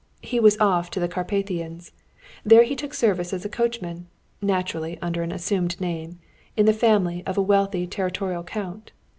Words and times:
He 0.23 0.39
was 0.39 0.57
off 0.57 0.89
to 0.89 0.99
the 0.99 1.07
Carpathians. 1.07 1.91
There 2.43 2.63
he 2.63 2.75
took 2.75 2.95
service 2.95 3.33
as 3.33 3.45
coachman 3.51 4.07
(naturally 4.41 4.97
under 4.99 5.21
an 5.21 5.31
assumed 5.31 5.79
name) 5.79 6.17
in 6.57 6.65
the 6.65 6.73
family 6.73 7.21
of 7.27 7.37
a 7.37 7.41
wealthy 7.43 7.85
territorial 7.85 8.41
Count. 8.43 8.93